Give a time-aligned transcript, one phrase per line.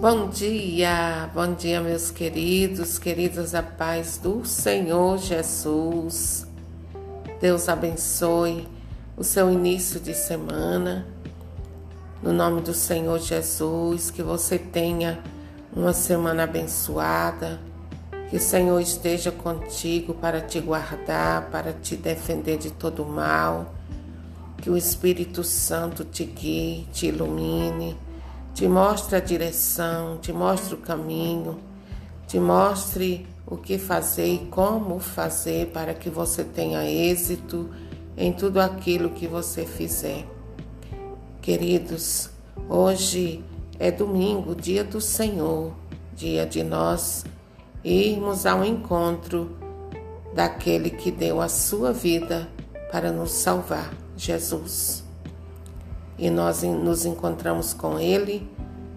[0.00, 6.46] Bom dia, bom dia, meus queridos, queridas, a paz do Senhor Jesus.
[7.40, 8.68] Deus abençoe
[9.16, 11.04] o seu início de semana.
[12.22, 15.20] No nome do Senhor Jesus, que você tenha
[15.74, 17.58] uma semana abençoada,
[18.30, 23.74] que o Senhor esteja contigo para te guardar, para te defender de todo mal,
[24.58, 27.96] que o Espírito Santo te guie, te ilumine
[28.58, 31.60] te mostre a direção, te mostre o caminho,
[32.26, 37.70] te mostre o que fazer e como fazer para que você tenha êxito
[38.16, 40.26] em tudo aquilo que você fizer.
[41.40, 42.30] Queridos,
[42.68, 43.44] hoje
[43.78, 45.72] é domingo, dia do Senhor,
[46.16, 47.24] dia de nós
[47.84, 49.56] irmos ao encontro
[50.34, 52.48] daquele que deu a sua vida
[52.90, 55.06] para nos salvar, Jesus
[56.18, 58.50] e nós nos encontramos com Ele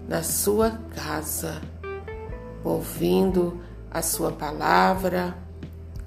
[0.08, 1.60] na sua casa,
[2.64, 3.60] ouvindo
[3.90, 5.36] a sua palavra,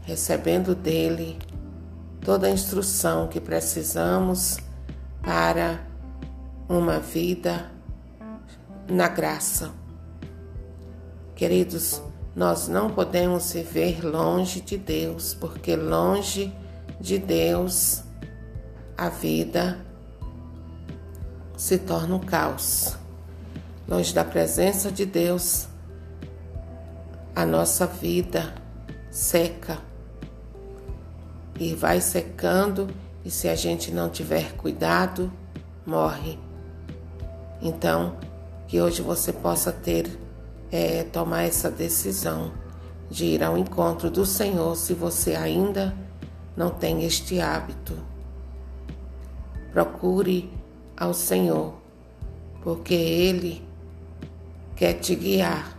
[0.03, 1.39] recebendo dele
[2.21, 4.57] toda a instrução que precisamos
[5.23, 5.79] para
[6.67, 7.71] uma vida
[8.89, 9.71] na graça.
[11.35, 12.01] Queridos,
[12.35, 16.53] nós não podemos viver longe de Deus, porque longe
[16.99, 18.03] de Deus
[18.97, 19.85] a vida
[21.57, 22.97] se torna um caos.
[23.87, 25.67] Longe da presença de Deus,
[27.35, 28.53] a nossa vida
[29.11, 29.77] seca
[31.59, 32.87] e vai secando,
[33.23, 35.31] e se a gente não tiver cuidado,
[35.85, 36.37] morre.
[37.61, 38.17] Então,
[38.67, 40.19] que hoje você possa ter,
[40.71, 42.51] é, tomar essa decisão
[43.09, 45.95] de ir ao encontro do Senhor se você ainda
[46.57, 47.93] não tem este hábito.
[49.71, 50.51] Procure
[50.97, 51.73] ao Senhor,
[52.61, 53.63] porque Ele
[54.75, 55.77] quer te guiar,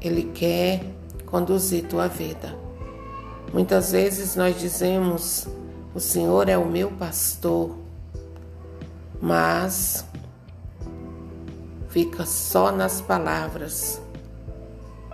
[0.00, 0.84] Ele quer
[1.26, 2.56] conduzir tua vida.
[3.52, 5.46] Muitas vezes nós dizemos:
[5.94, 7.76] O Senhor é o meu pastor,
[9.20, 10.04] mas
[11.88, 14.00] fica só nas palavras.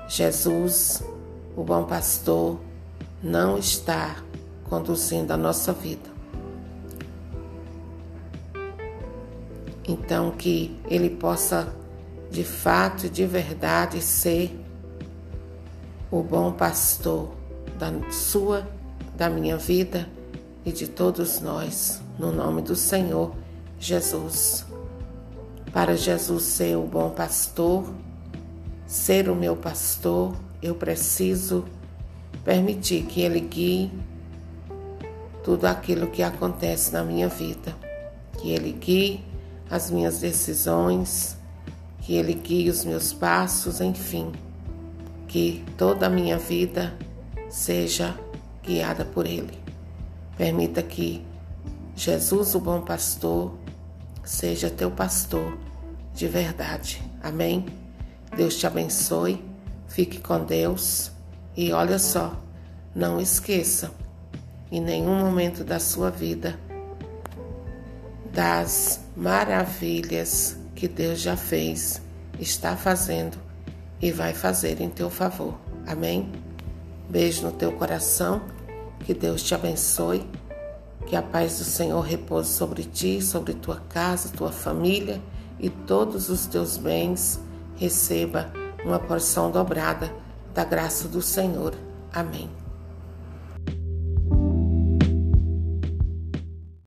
[0.08, 1.04] Jesus,
[1.54, 2.58] o bom pastor,
[3.22, 4.16] não está
[4.68, 6.19] conduzindo a nossa vida.
[9.90, 11.74] Então, que ele possa
[12.30, 14.56] de fato e de verdade ser
[16.08, 17.30] o bom pastor
[17.76, 18.64] da sua,
[19.16, 20.08] da minha vida
[20.64, 23.34] e de todos nós, no nome do Senhor
[23.80, 24.64] Jesus.
[25.72, 27.92] Para Jesus ser o bom pastor,
[28.86, 31.64] ser o meu pastor, eu preciso
[32.44, 33.90] permitir que Ele guie
[35.42, 37.74] tudo aquilo que acontece na minha vida,
[38.38, 39.29] que Ele guie
[39.70, 41.36] as minhas decisões,
[42.00, 44.32] que Ele guie os meus passos, enfim,
[45.28, 46.92] que toda a minha vida
[47.48, 48.18] seja
[48.62, 49.58] guiada por Ele.
[50.36, 51.24] Permita que
[51.94, 53.54] Jesus, o bom pastor,
[54.24, 55.56] seja teu pastor
[56.14, 57.02] de verdade.
[57.22, 57.66] Amém?
[58.36, 59.44] Deus te abençoe,
[59.86, 61.12] fique com Deus
[61.56, 62.40] e olha só,
[62.94, 63.90] não esqueça,
[64.70, 66.58] em nenhum momento da sua vida,
[68.32, 72.00] das maravilhas que Deus já fez,
[72.38, 73.36] está fazendo
[74.00, 75.54] e vai fazer em teu favor.
[75.86, 76.30] Amém?
[77.08, 78.40] Beijo no teu coração,
[79.00, 80.24] que Deus te abençoe,
[81.06, 85.20] que a paz do Senhor repouse sobre ti, sobre tua casa, tua família
[85.58, 87.40] e todos os teus bens.
[87.76, 88.52] Receba
[88.84, 90.12] uma porção dobrada
[90.54, 91.74] da graça do Senhor.
[92.12, 92.59] Amém.